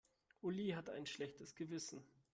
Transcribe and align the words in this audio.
Uli 0.41 0.69
hat 0.71 0.89
ein 0.89 1.05
schlechtes 1.05 1.53
Gewissen. 1.53 2.03